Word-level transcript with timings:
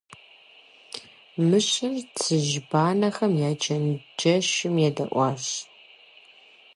Мыщэр 1.47 1.95
цыжьбанэхэм 2.19 3.33
я 3.49 3.51
чэнджэщым 3.63 4.75
едэӀуащ. 4.87 5.45